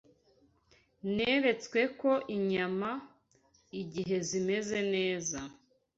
Neretswe 1.15 1.81
ko 1.99 2.11
inyama, 2.35 2.89
igihe 3.81 4.17
zimeze 4.27 4.79
neza 4.93 5.39